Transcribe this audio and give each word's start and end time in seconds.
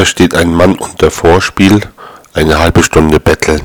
versteht 0.00 0.34
ein 0.34 0.54
Mann 0.54 0.76
unter 0.76 1.10
Vorspiel 1.10 1.78
eine 2.32 2.58
halbe 2.58 2.82
Stunde 2.82 3.20
betteln. 3.20 3.60